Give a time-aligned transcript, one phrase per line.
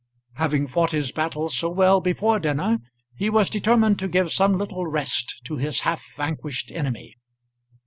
[0.33, 2.79] Having fought his battle so well before dinner,
[3.15, 7.17] he was determined to give some little rest to his half vanquished enemy.